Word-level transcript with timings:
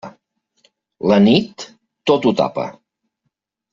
La 1.11 1.19
nit, 1.27 1.67
tot 2.13 2.25
ho 2.25 2.33
tapa. 2.41 2.67